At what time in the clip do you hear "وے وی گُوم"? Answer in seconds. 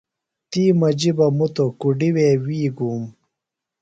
2.15-3.03